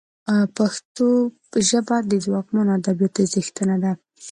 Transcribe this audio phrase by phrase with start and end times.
[0.57, 1.07] پښتو
[1.69, 3.91] ژبه د ځواکمنو ادبياتو څښتنه ده